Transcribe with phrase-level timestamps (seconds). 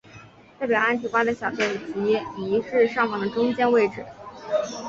[0.57, 4.03] 代表安提瓜的小盾即移至上方的中间位置。